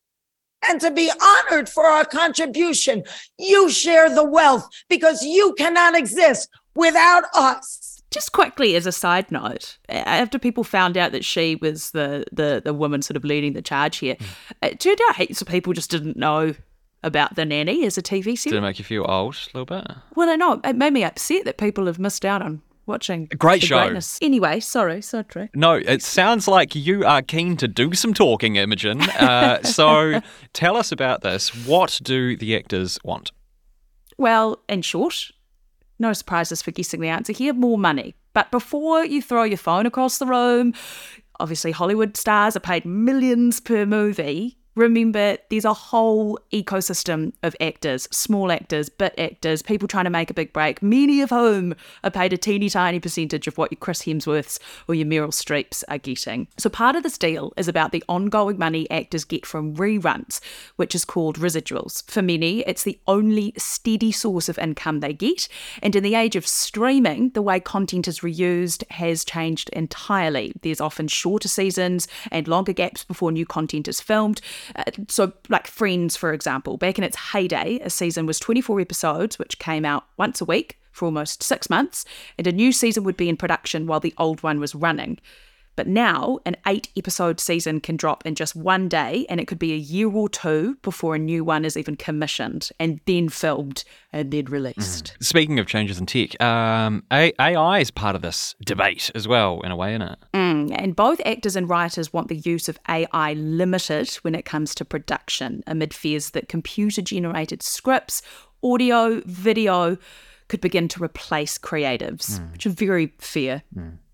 and 0.68 0.80
to 0.80 0.90
be 0.90 1.10
honored 1.20 1.68
for 1.68 1.86
our 1.86 2.04
contribution. 2.04 3.02
You 3.36 3.68
share 3.68 4.08
the 4.14 4.24
wealth 4.24 4.68
because 4.88 5.22
you 5.22 5.54
cannot 5.58 5.96
exist 5.96 6.48
without 6.74 7.24
us. 7.34 7.87
Just 8.10 8.32
quickly, 8.32 8.74
as 8.74 8.86
a 8.86 8.92
side 8.92 9.30
note, 9.30 9.76
after 9.88 10.38
people 10.38 10.64
found 10.64 10.96
out 10.96 11.12
that 11.12 11.24
she 11.24 11.56
was 11.56 11.90
the 11.90 12.24
the, 12.32 12.62
the 12.64 12.72
woman 12.72 13.02
sort 13.02 13.16
of 13.16 13.24
leading 13.24 13.52
the 13.52 13.62
charge 13.62 13.98
here, 13.98 14.16
it 14.62 14.80
turned 14.80 14.98
out 15.08 15.16
heaps 15.16 15.42
of 15.42 15.48
people 15.48 15.72
just 15.72 15.90
didn't 15.90 16.16
know 16.16 16.54
about 17.02 17.36
the 17.36 17.44
nanny 17.44 17.84
as 17.84 17.98
a 17.98 18.02
TV 18.02 18.24
series. 18.24 18.44
Did 18.44 18.54
it 18.54 18.60
make 18.62 18.78
you 18.78 18.84
feel 18.84 19.04
old 19.08 19.34
a 19.34 19.58
little 19.58 19.66
bit? 19.66 19.96
Well, 20.14 20.28
I 20.28 20.36
know 20.36 20.60
it 20.64 20.76
made 20.76 20.92
me 20.92 21.04
upset 21.04 21.44
that 21.44 21.58
people 21.58 21.86
have 21.86 21.98
missed 21.98 22.24
out 22.24 22.42
on 22.42 22.62
watching. 22.86 23.26
Great 23.38 23.62
show. 23.62 23.78
Greatness. 23.78 24.18
Anyway, 24.20 24.60
sorry, 24.60 25.00
sidetrack. 25.02 25.54
No, 25.54 25.74
it 25.74 26.02
sounds 26.02 26.48
like 26.48 26.74
you 26.74 27.04
are 27.04 27.22
keen 27.22 27.56
to 27.58 27.68
do 27.68 27.94
some 27.94 28.14
talking, 28.14 28.56
Imogen. 28.56 29.02
Uh, 29.02 29.62
so 29.62 30.20
tell 30.52 30.76
us 30.76 30.90
about 30.90 31.20
this. 31.20 31.50
What 31.66 32.00
do 32.02 32.36
the 32.36 32.56
actors 32.56 32.98
want? 33.04 33.30
Well, 34.16 34.58
in 34.68 34.82
short, 34.82 35.30
no 35.98 36.12
surprises 36.12 36.62
for 36.62 36.70
guessing 36.70 37.00
the 37.00 37.08
answer 37.08 37.32
here 37.32 37.52
more 37.52 37.78
money. 37.78 38.14
But 38.34 38.50
before 38.50 39.04
you 39.04 39.22
throw 39.22 39.42
your 39.42 39.58
phone 39.58 39.86
across 39.86 40.18
the 40.18 40.26
room, 40.26 40.74
obviously 41.40 41.72
Hollywood 41.72 42.16
stars 42.16 42.56
are 42.56 42.60
paid 42.60 42.84
millions 42.84 43.60
per 43.60 43.86
movie 43.86 44.57
remember 44.78 45.36
there's 45.50 45.64
a 45.64 45.74
whole 45.74 46.38
ecosystem 46.52 47.32
of 47.42 47.54
actors, 47.60 48.08
small 48.10 48.50
actors, 48.50 48.88
bit 48.88 49.14
actors, 49.18 49.62
people 49.62 49.88
trying 49.88 50.04
to 50.04 50.10
make 50.10 50.30
a 50.30 50.34
big 50.34 50.52
break, 50.52 50.82
many 50.82 51.20
of 51.20 51.30
whom 51.30 51.74
are 52.04 52.10
paid 52.10 52.32
a 52.32 52.38
teeny 52.38 52.70
tiny 52.70 53.00
percentage 53.00 53.46
of 53.46 53.58
what 53.58 53.72
your 53.72 53.78
Chris 53.78 54.02
Hemsworths 54.02 54.58
or 54.86 54.94
your 54.94 55.06
Meryl 55.06 55.28
Streeps 55.28 55.84
are 55.88 55.98
getting. 55.98 56.48
So 56.56 56.70
part 56.70 56.96
of 56.96 57.02
this 57.02 57.18
deal 57.18 57.52
is 57.56 57.68
about 57.68 57.92
the 57.92 58.04
ongoing 58.08 58.58
money 58.58 58.90
actors 58.90 59.24
get 59.24 59.44
from 59.44 59.74
reruns, 59.76 60.40
which 60.76 60.94
is 60.94 61.04
called 61.04 61.38
residuals. 61.38 62.08
For 62.10 62.22
many, 62.22 62.60
it's 62.60 62.84
the 62.84 62.98
only 63.06 63.52
steady 63.58 64.12
source 64.12 64.48
of 64.48 64.58
income 64.58 65.00
they 65.00 65.12
get. 65.12 65.48
And 65.82 65.94
in 65.96 66.02
the 66.02 66.14
age 66.14 66.36
of 66.36 66.46
streaming, 66.46 67.30
the 67.30 67.42
way 67.42 67.60
content 67.60 68.08
is 68.08 68.20
reused 68.20 68.88
has 68.92 69.24
changed 69.24 69.68
entirely. 69.70 70.52
There's 70.62 70.80
often 70.80 71.08
shorter 71.08 71.48
seasons 71.48 72.06
and 72.30 72.46
longer 72.46 72.72
gaps 72.72 73.04
before 73.04 73.32
new 73.32 73.46
content 73.46 73.88
is 73.88 74.00
filmed. 74.00 74.40
Uh, 74.76 74.84
so, 75.08 75.32
like 75.48 75.66
Friends, 75.66 76.16
for 76.16 76.32
example, 76.32 76.76
back 76.76 76.98
in 76.98 77.04
its 77.04 77.16
heyday, 77.16 77.78
a 77.82 77.90
season 77.90 78.26
was 78.26 78.38
24 78.38 78.80
episodes, 78.80 79.38
which 79.38 79.58
came 79.58 79.84
out 79.84 80.04
once 80.16 80.40
a 80.40 80.44
week 80.44 80.78
for 80.92 81.04
almost 81.04 81.42
six 81.42 81.70
months, 81.70 82.04
and 82.36 82.46
a 82.46 82.52
new 82.52 82.72
season 82.72 83.04
would 83.04 83.16
be 83.16 83.28
in 83.28 83.36
production 83.36 83.86
while 83.86 84.00
the 84.00 84.14
old 84.18 84.42
one 84.42 84.60
was 84.60 84.74
running. 84.74 85.18
But 85.78 85.86
now, 85.86 86.40
an 86.44 86.56
eight 86.66 86.88
episode 86.96 87.38
season 87.38 87.80
can 87.80 87.96
drop 87.96 88.26
in 88.26 88.34
just 88.34 88.56
one 88.56 88.88
day, 88.88 89.24
and 89.28 89.38
it 89.38 89.46
could 89.46 89.60
be 89.60 89.72
a 89.72 89.76
year 89.76 90.10
or 90.10 90.28
two 90.28 90.76
before 90.82 91.14
a 91.14 91.20
new 91.20 91.44
one 91.44 91.64
is 91.64 91.76
even 91.76 91.94
commissioned 91.94 92.70
and 92.80 92.98
then 93.06 93.28
filmed 93.28 93.84
and 94.12 94.32
then 94.32 94.46
released. 94.46 95.16
Speaking 95.20 95.60
of 95.60 95.68
changes 95.68 96.00
in 96.00 96.06
tech, 96.06 96.42
um, 96.42 97.04
AI 97.12 97.78
is 97.78 97.92
part 97.92 98.16
of 98.16 98.22
this 98.22 98.56
debate 98.66 99.12
as 99.14 99.28
well, 99.28 99.60
in 99.60 99.70
a 99.70 99.76
way, 99.76 99.90
isn't 99.94 100.02
it? 100.02 100.18
Mm, 100.34 100.74
and 100.76 100.96
both 100.96 101.20
actors 101.24 101.54
and 101.54 101.68
writers 101.68 102.12
want 102.12 102.26
the 102.26 102.38
use 102.38 102.68
of 102.68 102.76
AI 102.88 103.34
limited 103.34 104.12
when 104.22 104.34
it 104.34 104.44
comes 104.44 104.74
to 104.74 104.84
production, 104.84 105.62
amid 105.68 105.94
fears 105.94 106.30
that 106.30 106.48
computer 106.48 107.02
generated 107.02 107.62
scripts, 107.62 108.20
audio, 108.64 109.22
video 109.26 109.96
could 110.48 110.60
begin 110.60 110.88
to 110.88 111.04
replace 111.04 111.56
creatives, 111.56 112.40
which 112.50 112.66
is 112.66 112.72
a 112.72 112.74
very 112.74 113.14
fair 113.18 113.62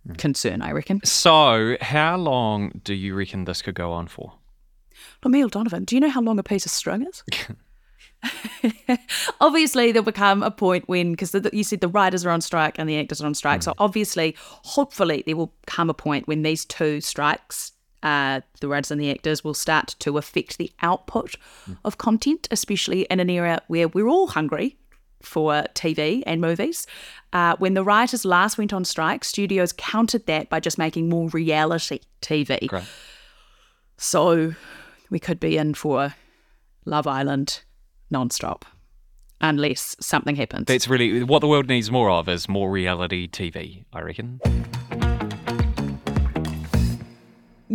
Mm. 0.09 0.19
concern, 0.19 0.63
I 0.63 0.73
reckon. 0.73 1.01
So, 1.05 1.77
how 1.81 2.17
long 2.17 2.81
do 2.85 2.93
you 2.93 3.15
reckon 3.15 3.45
this 3.45 3.63
could 3.63 3.75
go 3.75 3.93
on 3.93 4.07
for? 4.07 4.35
Emil 5.25 5.49
Donovan, 5.49 5.85
do 5.85 5.97
you 5.97 6.01
know 6.01 6.11
how 6.11 6.21
long 6.21 6.39
a 6.39 6.43
piece 6.43 6.67
of 6.67 6.73
string 6.73 7.07
is? 7.07 7.23
obviously, 9.41 9.93
there'll 9.93 10.05
become 10.05 10.43
a 10.43 10.51
point 10.51 10.89
when, 10.89 11.13
because 11.13 11.35
you 11.53 11.65
said 11.65 11.81
the 11.81 11.89
writers 11.89 12.25
are 12.27 12.31
on 12.31 12.43
strike 12.43 12.79
and 12.79 12.89
the 12.89 12.99
actors 12.99 13.23
are 13.23 13.27
on 13.27 13.35
strike. 13.35 13.63
So, 13.63 13.73
mm. 13.73 13.77
obviously, 13.79 14.37
hopefully, 14.39 15.23
there 15.25 15.37
will 15.37 15.55
come 15.67 15.89
a 15.89 15.95
point 15.95 16.29
when 16.29 16.43
these 16.43 16.67
two 16.67 17.01
strikes, 17.01 17.73
uh, 18.03 18.43
the 18.61 18.69
writers 18.69 18.91
and 18.91 19.01
the 19.01 19.11
actors, 19.11 19.43
will 19.43 19.55
start 19.55 19.97
to 20.01 20.19
affect 20.19 20.59
the 20.59 20.71
output 20.83 21.37
mm. 21.69 21.79
of 21.85 21.97
content, 21.97 22.47
especially 22.51 23.03
in 23.03 23.21
an 23.21 23.31
era 23.31 23.63
where 23.69 23.89
we're 23.89 24.09
all 24.09 24.27
hungry 24.27 24.77
for 25.25 25.65
TV 25.75 26.23
and 26.27 26.41
movies. 26.41 26.87
Uh, 27.33 27.57
when 27.59 27.75
the 27.75 27.85
writers 27.85 28.25
last 28.25 28.59
went 28.59 28.73
on 28.73 28.85
strike, 28.85 29.25
studios 29.25 29.73
countered 29.73 30.27
that 30.27 30.49
by 30.49 30.61
just 30.61 30.79
making 30.79 31.09
more 31.09 31.29
reality 31.29 32.01
TV. 32.23 32.67
Great. 32.69 32.85
So 33.97 34.55
we 35.11 35.19
could 35.19 35.41
be 35.41 35.57
in 35.57 35.75
for 35.75 36.15
Love 36.85 37.07
Island 37.07 37.63
non-stop 38.11 38.65
unless 39.41 39.97
something 40.01 40.37
happens. 40.37 40.67
That's 40.67 40.89
really 40.89 41.23
what 41.23 41.41
the 41.41 41.49
world 41.49 41.69
needs 41.69 41.91
more 41.91 42.11
of 42.11 42.29
is 42.29 42.49
more 42.49 42.71
reality 42.71 43.29
TV, 43.29 43.85
I 43.93 44.01
reckon. 44.01 44.41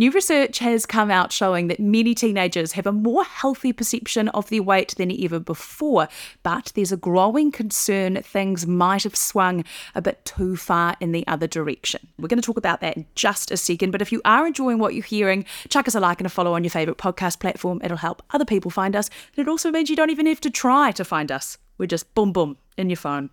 New 0.00 0.10
research 0.12 0.60
has 0.60 0.86
come 0.86 1.10
out 1.10 1.30
showing 1.30 1.66
that 1.66 1.78
many 1.78 2.14
teenagers 2.14 2.72
have 2.72 2.86
a 2.86 2.90
more 2.90 3.22
healthy 3.22 3.70
perception 3.70 4.28
of 4.30 4.48
their 4.48 4.62
weight 4.62 4.94
than 4.96 5.12
ever 5.22 5.38
before, 5.38 6.08
but 6.42 6.72
there's 6.74 6.90
a 6.90 6.96
growing 6.96 7.52
concern 7.52 8.16
things 8.22 8.66
might 8.66 9.02
have 9.02 9.14
swung 9.14 9.62
a 9.94 10.00
bit 10.00 10.24
too 10.24 10.56
far 10.56 10.96
in 11.00 11.12
the 11.12 11.26
other 11.26 11.46
direction. 11.46 12.00
We're 12.18 12.28
going 12.28 12.40
to 12.40 12.46
talk 12.46 12.56
about 12.56 12.80
that 12.80 12.96
in 12.96 13.04
just 13.14 13.50
a 13.50 13.58
second, 13.58 13.90
but 13.90 14.00
if 14.00 14.10
you 14.10 14.22
are 14.24 14.46
enjoying 14.46 14.78
what 14.78 14.94
you're 14.94 15.04
hearing, 15.04 15.44
chuck 15.68 15.86
us 15.86 15.94
a 15.94 16.00
like 16.00 16.18
and 16.18 16.26
a 16.26 16.30
follow 16.30 16.54
on 16.54 16.64
your 16.64 16.70
favourite 16.70 16.96
podcast 16.96 17.38
platform. 17.38 17.82
It'll 17.84 17.98
help 17.98 18.22
other 18.30 18.46
people 18.46 18.70
find 18.70 18.96
us, 18.96 19.10
and 19.36 19.46
it 19.46 19.50
also 19.50 19.70
means 19.70 19.90
you 19.90 19.96
don't 19.96 20.08
even 20.08 20.24
have 20.24 20.40
to 20.40 20.50
try 20.50 20.92
to 20.92 21.04
find 21.04 21.30
us. 21.30 21.58
We're 21.76 21.84
just 21.84 22.14
boom 22.14 22.32
boom 22.32 22.56
in 22.78 22.88
your 22.88 22.96
phone. 22.96 23.28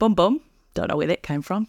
Boom 0.00 0.14
boom. 0.14 0.40
Don't 0.74 0.88
know 0.88 0.96
where 0.96 1.06
that 1.06 1.22
came 1.22 1.40
from. 1.40 1.68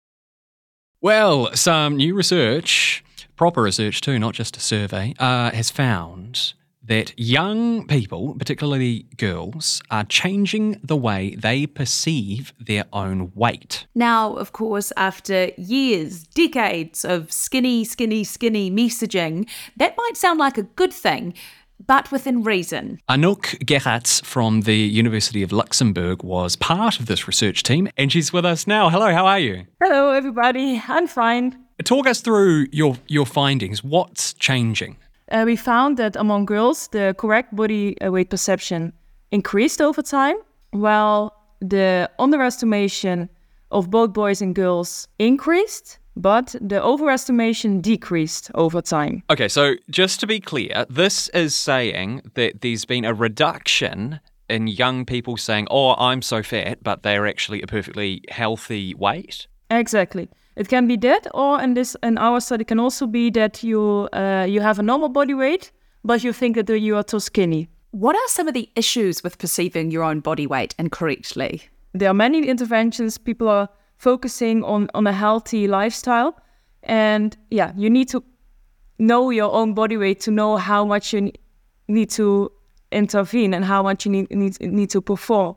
Well, 1.03 1.51
some 1.55 1.97
new 1.97 2.13
research, 2.13 3.03
proper 3.35 3.63
research 3.63 4.01
too, 4.01 4.19
not 4.19 4.35
just 4.35 4.55
a 4.55 4.59
survey, 4.59 5.15
uh, 5.17 5.49
has 5.49 5.71
found 5.71 6.53
that 6.83 7.11
young 7.17 7.87
people, 7.87 8.35
particularly 8.37 9.07
girls, 9.17 9.81
are 9.89 10.03
changing 10.03 10.79
the 10.83 10.95
way 10.95 11.33
they 11.35 11.65
perceive 11.65 12.53
their 12.59 12.85
own 12.93 13.31
weight. 13.33 13.87
Now, 13.95 14.33
of 14.35 14.51
course, 14.51 14.93
after 14.95 15.49
years, 15.57 16.23
decades 16.23 17.03
of 17.03 17.31
skinny, 17.31 17.83
skinny, 17.83 18.23
skinny 18.23 18.69
messaging, 18.69 19.49
that 19.77 19.97
might 19.97 20.17
sound 20.17 20.37
like 20.37 20.59
a 20.59 20.63
good 20.63 20.93
thing, 20.93 21.33
but 21.87 22.11
within 22.11 22.43
reason. 22.43 22.99
Anouk 23.09 23.65
Geraets 23.65 24.21
from 24.25 24.61
the 24.61 24.75
University 24.75 25.43
of 25.43 25.51
Luxembourg 25.51 26.23
was 26.23 26.55
part 26.55 26.99
of 26.99 27.05
this 27.05 27.27
research 27.27 27.63
team, 27.63 27.89
and 27.97 28.11
she's 28.11 28.31
with 28.33 28.45
us 28.45 28.67
now. 28.67 28.89
Hello, 28.89 29.11
how 29.13 29.25
are 29.25 29.39
you? 29.39 29.65
Hello, 29.81 30.11
everybody. 30.11 30.81
I'm 30.87 31.07
fine. 31.07 31.57
Talk 31.83 32.07
us 32.07 32.21
through 32.21 32.67
your, 32.71 32.97
your 33.07 33.25
findings. 33.25 33.83
What's 33.83 34.33
changing? 34.33 34.97
Uh, 35.31 35.43
we 35.45 35.55
found 35.55 35.97
that 35.97 36.15
among 36.15 36.45
girls, 36.45 36.89
the 36.89 37.15
correct 37.17 37.55
body 37.55 37.99
uh, 38.01 38.11
weight 38.11 38.29
perception 38.29 38.93
increased 39.31 39.81
over 39.81 40.01
time, 40.01 40.35
while 40.71 41.33
the 41.61 42.09
underestimation 42.19 43.29
of 43.71 43.89
both 43.89 44.13
boys 44.13 44.41
and 44.41 44.53
girls 44.53 45.07
increased, 45.19 45.99
but 46.21 46.55
the 46.61 46.79
overestimation 46.79 47.81
decreased 47.81 48.51
over 48.53 48.81
time. 48.81 49.23
Okay, 49.29 49.47
so 49.47 49.75
just 49.89 50.19
to 50.19 50.27
be 50.27 50.39
clear, 50.39 50.85
this 50.89 51.29
is 51.29 51.55
saying 51.55 52.21
that 52.35 52.61
there's 52.61 52.85
been 52.85 53.05
a 53.05 53.13
reduction 53.13 54.19
in 54.49 54.67
young 54.67 55.05
people 55.05 55.37
saying, 55.37 55.67
oh, 55.71 55.95
I'm 55.95 56.21
so 56.21 56.43
fat, 56.43 56.83
but 56.83 57.03
they're 57.03 57.25
actually 57.25 57.61
a 57.61 57.67
perfectly 57.67 58.21
healthy 58.29 58.93
weight. 58.93 59.47
Exactly. 59.69 60.29
It 60.55 60.67
can 60.67 60.87
be 60.87 60.97
that, 60.97 61.27
or 61.33 61.61
in 61.61 61.73
this 61.73 61.95
in 62.03 62.17
our 62.17 62.41
study, 62.41 62.65
can 62.65 62.79
also 62.79 63.07
be 63.07 63.29
that 63.31 63.63
you 63.63 64.09
uh, 64.11 64.45
you 64.47 64.59
have 64.61 64.79
a 64.79 64.83
normal 64.83 65.09
body 65.09 65.33
weight, 65.33 65.71
but 66.03 66.23
you 66.23 66.33
think 66.33 66.55
that 66.57 66.79
you 66.79 66.97
are 66.97 67.03
too 67.03 67.19
skinny. 67.19 67.69
What 67.91 68.15
are 68.15 68.27
some 68.27 68.47
of 68.47 68.53
the 68.53 68.69
issues 68.75 69.23
with 69.23 69.37
perceiving 69.37 69.91
your 69.91 70.03
own 70.03 70.19
body 70.19 70.45
weight 70.47 70.75
incorrectly? 70.77 71.61
There 71.93 72.09
are 72.09 72.13
many 72.13 72.47
interventions. 72.47 73.17
People 73.17 73.47
are 73.47 73.69
focusing 74.01 74.63
on 74.63 74.89
on 74.93 75.05
a 75.07 75.13
healthy 75.13 75.67
lifestyle, 75.67 76.33
and 76.83 77.37
yeah, 77.51 77.71
you 77.77 77.89
need 77.89 78.09
to 78.09 78.23
know 78.97 79.29
your 79.29 79.51
own 79.53 79.73
body 79.73 79.97
weight 79.97 80.19
to 80.21 80.31
know 80.31 80.57
how 80.57 80.83
much 80.85 81.13
you 81.13 81.31
need 81.87 82.09
to 82.09 82.51
intervene 82.91 83.53
and 83.53 83.63
how 83.63 83.83
much 83.83 84.05
you 84.05 84.11
need 84.11 84.31
need, 84.31 84.59
need 84.59 84.89
to 84.89 85.01
perform. 85.01 85.55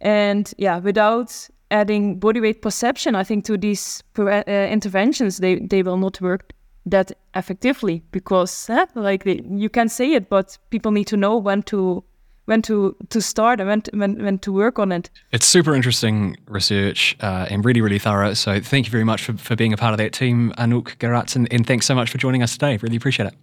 And 0.00 0.52
yeah, 0.58 0.78
without 0.80 1.48
adding 1.70 2.18
body 2.18 2.40
weight 2.40 2.60
perception, 2.60 3.14
I 3.14 3.24
think 3.24 3.44
to 3.44 3.56
these 3.56 4.02
uh, 4.18 4.42
interventions, 4.48 5.38
they 5.38 5.60
they 5.60 5.82
will 5.82 5.98
not 5.98 6.20
work 6.20 6.52
that 6.86 7.12
effectively 7.34 8.02
because 8.10 8.68
like 8.94 9.24
they, 9.24 9.40
you 9.48 9.68
can 9.68 9.88
say 9.88 10.12
it, 10.12 10.28
but 10.28 10.58
people 10.70 10.90
need 10.90 11.06
to 11.06 11.16
know 11.16 11.36
when 11.36 11.62
to 11.62 12.04
when 12.46 12.62
to 12.62 12.96
to 13.10 13.20
start 13.20 13.60
and 13.60 13.68
when 13.68 13.82
to, 13.82 13.90
when, 13.94 14.22
when 14.22 14.38
to 14.40 14.52
work 14.52 14.78
on 14.78 14.92
it. 14.92 15.10
It's 15.32 15.46
super 15.46 15.74
interesting 15.74 16.36
research 16.46 17.16
uh, 17.20 17.46
and 17.50 17.64
really, 17.64 17.80
really 17.80 17.98
thorough. 17.98 18.34
So 18.34 18.60
thank 18.60 18.86
you 18.86 18.92
very 18.92 19.04
much 19.04 19.24
for, 19.24 19.36
for 19.36 19.56
being 19.56 19.72
a 19.72 19.76
part 19.76 19.92
of 19.92 19.98
that 19.98 20.12
team, 20.12 20.52
Anouk 20.58 20.98
Geraets, 20.98 21.36
and, 21.36 21.52
and 21.52 21.66
thanks 21.66 21.86
so 21.86 21.94
much 21.94 22.10
for 22.10 22.18
joining 22.18 22.42
us 22.42 22.52
today. 22.52 22.76
Really 22.78 22.96
appreciate 22.96 23.26
it. 23.26 23.34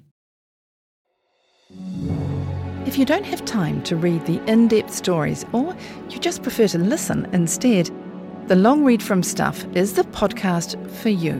If 2.85 2.97
you 2.97 3.05
don't 3.05 3.25
have 3.25 3.45
time 3.45 3.81
to 3.83 3.95
read 3.95 4.25
the 4.25 4.41
in 4.51 4.67
depth 4.67 4.93
stories 4.93 5.45
or 5.53 5.75
you 6.09 6.19
just 6.19 6.43
prefer 6.43 6.67
to 6.67 6.77
listen 6.77 7.25
instead, 7.31 7.89
the 8.47 8.55
Long 8.55 8.83
Read 8.83 9.01
from 9.01 9.23
Stuff 9.23 9.65
is 9.73 9.93
the 9.93 10.03
podcast 10.03 10.75
for 10.91 11.09
you. 11.09 11.39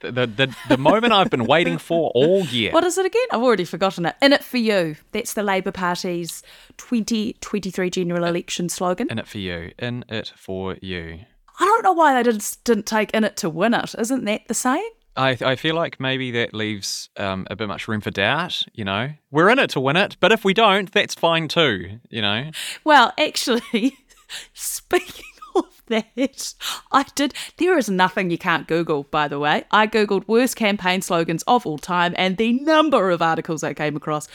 the, 0.00 0.26
the, 0.26 0.56
the, 0.68 0.78
moment 0.78 1.12
I've 1.12 1.30
been 1.30 1.46
waiting 1.46 1.78
for 1.78 2.10
all 2.14 2.44
year. 2.46 2.72
What 2.72 2.84
is 2.84 2.98
it 2.98 3.06
again? 3.06 3.22
I've 3.30 3.42
already 3.42 3.64
forgotten 3.64 4.06
it. 4.06 4.16
In 4.22 4.32
it 4.32 4.42
for 4.42 4.56
you. 4.56 4.96
That's 5.12 5.34
the 5.34 5.42
Labour 5.42 5.72
Party's 5.72 6.42
2023 6.78 7.90
general 7.90 8.24
election 8.24 8.68
slogan. 8.68 9.08
In 9.10 9.18
it 9.18 9.28
for 9.28 9.38
you. 9.38 9.72
In 9.78 10.04
it 10.08 10.32
for 10.36 10.76
you. 10.80 11.20
I 11.58 11.64
don't 11.64 11.84
know 11.84 11.92
why 11.92 12.14
they 12.14 12.22
didn't, 12.22 12.56
didn't 12.64 12.86
take 12.86 13.10
in 13.12 13.24
it 13.24 13.36
to 13.38 13.50
win 13.50 13.74
it. 13.74 13.94
Isn't 13.98 14.24
that 14.24 14.48
the 14.48 14.54
saying? 14.54 14.90
I, 15.16 15.36
I 15.42 15.56
feel 15.56 15.74
like 15.74 16.00
maybe 16.00 16.30
that 16.30 16.54
leaves 16.54 17.10
um, 17.16 17.46
a 17.50 17.56
bit 17.56 17.68
much 17.68 17.88
room 17.88 18.00
for 18.00 18.10
doubt. 18.10 18.64
You 18.72 18.84
know, 18.84 19.10
we're 19.30 19.50
in 19.50 19.58
it 19.58 19.70
to 19.70 19.80
win 19.80 19.96
it, 19.96 20.16
but 20.20 20.32
if 20.32 20.44
we 20.44 20.54
don't, 20.54 20.90
that's 20.90 21.14
fine 21.14 21.48
too. 21.48 22.00
You 22.08 22.22
know. 22.22 22.50
Well, 22.84 23.12
actually, 23.18 23.98
speaking 24.54 25.29
of 25.54 25.82
that, 25.86 26.54
I 26.92 27.04
did. 27.14 27.34
There 27.56 27.76
is 27.76 27.88
nothing 27.90 28.30
you 28.30 28.38
can't 28.38 28.66
Google, 28.68 29.04
by 29.04 29.28
the 29.28 29.38
way. 29.38 29.64
I 29.70 29.86
Googled 29.86 30.26
worst 30.28 30.56
campaign 30.56 31.02
slogans 31.02 31.42
of 31.46 31.66
all 31.66 31.78
time, 31.78 32.14
and 32.16 32.36
the 32.36 32.52
number 32.52 33.10
of 33.10 33.22
articles 33.22 33.62
I 33.62 33.74
came 33.74 33.96
across, 33.96 34.28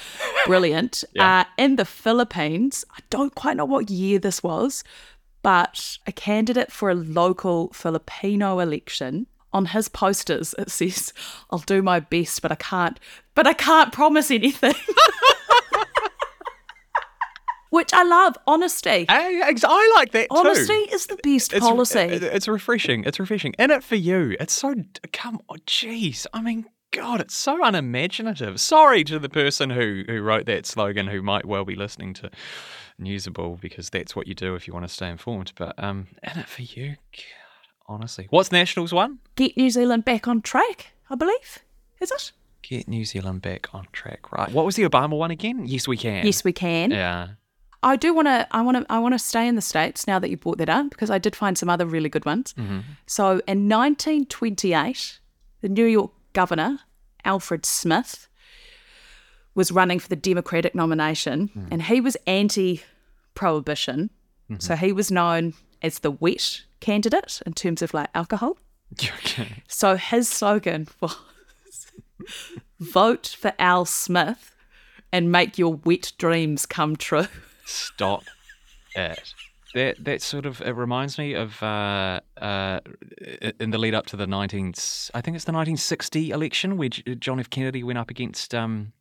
brilliant. 0.45 1.03
Yeah. 1.13 1.41
uh, 1.41 1.43
in 1.57 1.77
the 1.77 1.86
Philippines, 1.86 2.84
I 2.91 3.00
don't 3.10 3.34
quite 3.36 3.55
know 3.55 3.65
what 3.65 3.89
year 3.89 4.19
this 4.19 4.43
was, 4.43 4.84
but 5.43 5.98
a 6.07 6.12
candidate 6.12 6.72
for 6.72 6.89
a 6.89 6.95
local 6.95 7.72
Filipino 7.74 8.60
election. 8.60 9.27
On 9.53 9.67
his 9.67 9.88
posters, 9.88 10.53
it 10.60 10.69
says, 10.69 11.13
"I'll 11.51 11.60
do 11.60 11.81
my 11.81 12.01
best, 12.01 12.41
but 12.41 12.51
I 12.51 12.55
can't. 12.55 13.00
But 13.36 13.48
I 13.48 13.53
can't 13.53 13.93
promise 13.93 14.29
anything." 14.31 14.75
Which 17.75 17.94
I 17.94 18.03
love, 18.03 18.38
honesty. 18.48 19.05
I, 19.10 19.53
I 19.63 19.94
like 19.98 20.12
that 20.13 20.29
too. 20.29 20.38
Honesty 20.38 20.74
is 20.74 21.08
the 21.08 21.17
best 21.17 21.51
It's, 21.53 21.60
policy. 21.65 22.00
it- 22.00 22.24
it's 22.24 22.48
refreshing. 22.48 23.03
It's 23.03 23.20
refreshing. 23.20 23.53
In 23.60 23.70
it 23.70 23.84
for 23.84 23.96
you. 23.96 24.38
It's 24.39 24.53
so 24.53 24.74
come 25.12 25.39
on, 25.50 25.58
jeez. 25.67 26.25
I 26.34 26.41
mean, 26.41 26.65
God, 26.91 27.20
it's 27.20 27.36
so 27.36 27.62
unimaginative. 27.63 28.62
Sorry 28.62 29.03
to 29.03 29.20
the 29.20 29.27
person 29.27 29.72
who 29.72 30.03
who 30.08 30.22
wrote 30.22 30.46
that 30.46 30.65
slogan, 30.65 31.08
who 31.08 31.22
might 31.22 31.46
well 31.46 31.65
be 31.65 31.75
listening 31.75 32.13
to 32.15 32.32
Newsable 33.00 33.60
because 33.60 33.89
that's 33.89 34.15
what 34.15 34.27
you 34.27 34.34
do 34.34 34.55
if 34.55 34.67
you 34.67 34.74
want 34.74 34.88
to 34.88 34.94
stay 34.94 35.10
informed. 35.10 35.51
But 35.58 35.75
um, 35.84 36.08
in 36.24 36.39
it 36.39 36.48
for 36.48 36.62
you, 36.62 36.96
God, 37.12 37.24
honestly, 37.88 38.27
what's 38.29 38.51
Nationals 38.51 38.94
one? 38.94 39.20
Get 39.36 39.58
New 39.58 39.70
Zealand 39.70 40.05
back 40.05 40.27
on 40.29 40.41
track, 40.41 40.94
I 41.10 41.15
believe. 41.15 41.60
Is 42.00 42.12
it? 42.12 42.32
Get 42.62 42.88
New 42.88 43.03
Zealand 43.05 43.41
back 43.41 43.74
on 43.75 43.88
track. 43.91 44.32
Right. 44.32 44.50
What 44.51 44.65
was 44.65 44.75
the 44.77 44.84
Obama 44.84 45.17
one 45.17 45.32
again? 45.32 45.65
Yes, 45.67 45.88
we 45.88 45.98
can. 45.98 46.25
Yes, 46.25 46.44
we 46.46 46.53
can. 46.53 46.91
Yeah. 46.91 47.27
I 47.86 47.96
do 47.96 48.13
want 48.13 48.27
to. 48.27 48.48
I 48.51 48.62
want 48.62 48.77
to. 48.77 48.86
I 48.92 49.00
want 49.00 49.13
to 49.13 49.20
stay 49.20 49.48
in 49.48 49.56
the 49.56 49.62
states 49.62 50.08
now 50.08 50.20
that 50.20 50.30
you 50.30 50.38
brought 50.38 50.58
that 50.58 50.70
up 50.70 50.89
because 50.89 51.10
I 51.10 51.18
did 51.20 51.36
find 51.36 51.58
some 51.58 51.70
other 51.70 51.86
really 51.86 52.10
good 52.10 52.25
ones. 52.25 52.54
Mhm. 52.58 52.84
So 53.08 53.42
in 53.48 53.68
1928, 53.70 55.20
the 55.62 55.70
New 55.70 55.86
York 55.86 56.12
governor 56.34 56.80
Alfred 57.24 57.65
Smith 57.65 58.27
was 59.54 59.72
running 59.72 60.00
for 60.00 60.08
the 60.10 60.15
Democratic 60.18 60.74
nomination, 60.75 61.68
and 61.72 61.84
he 61.84 62.01
was 62.01 62.18
anti-prohibition. 62.27 64.10
So 64.60 64.75
he 64.75 64.92
was 64.92 65.10
known 65.12 65.54
as 65.82 66.00
the 66.00 66.12
wet 66.12 66.62
candidate 66.80 67.42
in 67.46 67.54
terms 67.54 67.82
of 67.82 67.94
like 67.94 68.10
alcohol. 68.13 68.58
Okay. 69.01 69.63
So 69.68 69.96
his 69.96 70.30
slogan 70.30 70.88
was 71.01 71.18
vote 72.80 73.36
for 73.39 73.51
Al 73.60 73.86
Smith 73.86 74.56
and 75.12 75.32
make 75.32 75.58
your 75.58 75.74
wet 75.84 76.13
dreams 76.18 76.65
come 76.65 76.96
true. 76.96 77.27
Stop 77.65 78.24
it. 78.95 79.34
That 79.74 80.03
that 80.05 80.22
sort 80.22 80.45
of 80.45 80.62
it 80.62 80.72
reminds 80.72 81.17
me 81.17 81.34
of 81.34 81.62
uh, 81.62 82.22
uh, 82.41 82.79
in 83.60 83.72
the 83.72 83.77
lead 83.77 83.93
up 83.93 84.05
to 84.07 84.15
the 84.15 84.25
19 84.25 84.74
I 85.13 85.19
think 85.22 85.36
it's 85.36 85.43
the 85.43 85.51
1960 85.51 86.29
election 86.31 86.77
where 86.77 86.88
John 86.89 87.41
F 87.41 87.50
Kennedy 87.50 87.84
went 87.84 87.98
up 88.00 88.10
against 88.10 88.55
um, 88.55 88.93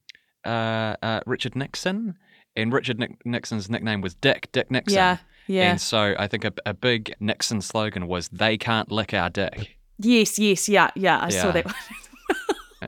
uh, 0.45 0.97
uh, 1.01 1.21
Richard 1.27 1.55
Nixon 1.55 2.17
and 2.57 2.73
Richard 2.73 2.99
Nick- 2.99 3.25
Nixon's 3.25 3.71
nickname 3.71 4.01
was 4.01 4.15
Dick 4.15 4.49
Dick 4.51 4.69
Nixon. 4.71 4.97
Yeah, 4.97 5.19
yeah. 5.47 5.71
And 5.71 5.81
so 5.81 6.17
I 6.19 6.27
think 6.27 6.45
a, 6.45 6.53
a 6.67 6.75
big 6.75 7.15
Nixon 7.21 7.61
slogan 7.61 8.09
was 8.09 8.29
"They 8.31 8.57
can't 8.59 8.91
lick 8.91 9.15
our 9.15 9.31
dick." 9.31 9.77
Yes, 10.01 10.41
yes, 10.41 10.69
yeah, 10.69 10.91
yeah. 10.97 11.21
I 11.23 11.29
saw 11.29 11.53
that 11.53 11.67
one. 11.67 11.75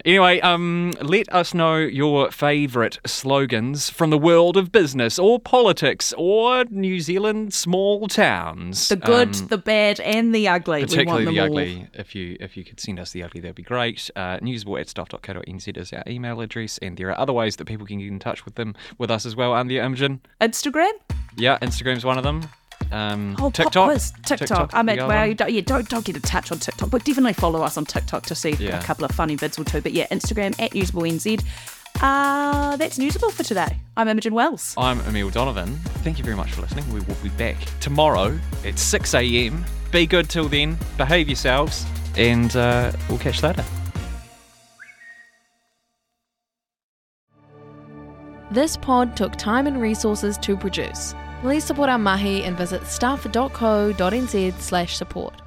Anyway, 0.04 0.40
um, 0.40 0.92
let 1.00 1.32
us 1.32 1.54
know 1.54 1.76
your 1.78 2.30
favourite 2.30 2.98
slogans 3.06 3.88
from 3.90 4.10
the 4.10 4.18
world 4.18 4.56
of 4.56 4.70
business 4.72 5.18
or 5.18 5.38
politics 5.40 6.12
or 6.16 6.64
New 6.70 7.00
Zealand 7.00 7.54
small 7.54 8.08
towns. 8.08 8.88
The 8.88 8.96
good, 8.96 9.34
Um, 9.36 9.46
the 9.48 9.58
bad, 9.58 10.00
and 10.00 10.34
the 10.34 10.48
ugly. 10.48 10.82
particularly 10.82 11.26
we 11.26 11.34
the 11.34 11.40
all. 11.40 11.46
ugly. 11.46 11.86
If 11.94 12.14
you 12.14 12.36
if 12.40 12.56
you 12.56 12.64
could 12.64 12.80
send 12.80 12.98
us 13.00 13.12
the 13.12 13.22
ugly, 13.22 13.40
that'd 13.40 13.54
be 13.56 13.62
great. 13.62 14.10
Uh, 14.16 14.38
newsable 14.38 14.80
at 14.80 14.88
stuff.co.nz 14.88 15.76
is 15.76 15.92
our 15.92 16.02
email 16.06 16.40
address, 16.40 16.78
and 16.78 16.96
there 16.96 17.08
are 17.10 17.18
other 17.18 17.32
ways 17.32 17.56
that 17.56 17.64
people 17.66 17.86
can 17.86 17.98
get 17.98 18.08
in 18.08 18.18
touch 18.18 18.44
with 18.44 18.54
them 18.56 18.74
with 18.98 19.10
us 19.10 19.24
as 19.26 19.34
well. 19.36 19.52
I'm 19.54 19.68
the 19.68 19.78
Imogen. 19.78 20.20
Instagram. 20.40 20.90
Yeah, 21.36 21.58
Instagram's 21.58 22.04
one 22.04 22.18
of 22.18 22.24
them. 22.24 22.42
Um, 22.92 23.34
Oh, 23.38 23.44
pop 23.44 23.54
TikTok. 23.54 23.88
quiz. 23.90 24.12
TikTok. 24.24 24.70
I 24.74 24.82
mean, 24.82 24.98
well, 25.06 25.26
you 25.26 25.34
don't, 25.34 25.52
yeah, 25.52 25.60
don't 25.60 25.88
don't 25.88 26.04
get 26.04 26.16
attached 26.16 26.48
touch 26.48 26.52
on 26.52 26.58
TikTok, 26.58 26.90
but 26.90 27.04
definitely 27.04 27.32
follow 27.32 27.62
us 27.62 27.76
on 27.76 27.84
TikTok 27.84 28.24
to 28.26 28.34
see 28.34 28.50
Yeah. 28.58 28.78
a 28.78 28.82
couple 28.82 29.04
of 29.04 29.10
funny 29.12 29.36
vids 29.36 29.58
or 29.58 29.64
two. 29.64 29.80
But 29.80 29.92
yeah, 29.92 30.06
Instagram 30.08 30.54
at 30.60 30.72
NewsableNZ. 30.72 31.42
Uh, 32.02 32.76
that's 32.76 32.98
Newsable 32.98 33.30
for 33.32 33.42
today. 33.42 33.78
I'm 33.96 34.06
Imogen 34.08 34.34
Wells. 34.34 34.74
I'm 34.76 35.00
Emil 35.08 35.30
Donovan. 35.30 35.76
Thank 36.04 36.18
you 36.18 36.24
very 36.24 36.36
much 36.36 36.52
for 36.52 36.60
listening. 36.60 36.84
We 36.92 37.00
will 37.00 37.14
be 37.22 37.30
back 37.30 37.56
tomorrow 37.80 38.38
at 38.66 38.78
6 38.78 39.14
a.m. 39.14 39.64
Be 39.92 40.06
good 40.06 40.28
till 40.28 40.48
then. 40.48 40.76
Behave 40.98 41.28
yourselves, 41.28 41.86
and 42.16 42.54
uh, 42.54 42.92
we'll 43.08 43.18
catch 43.18 43.40
you 43.40 43.48
later. 43.48 43.64
This 48.50 48.76
pod 48.76 49.16
took 49.16 49.36
time 49.36 49.66
and 49.66 49.80
resources 49.80 50.36
to 50.38 50.56
produce. 50.56 51.14
Please 51.46 51.62
support 51.62 51.88
our 51.88 51.96
mahi 51.96 52.42
and 52.42 52.56
visit 52.56 52.84
stuff.co.nz 52.88 54.60
slash 54.60 54.96
support. 54.96 55.45